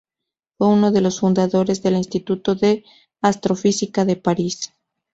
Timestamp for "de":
0.91-0.99, 2.55-2.83, 4.03-4.15